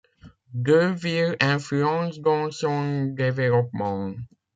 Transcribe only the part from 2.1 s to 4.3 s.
donc son développement.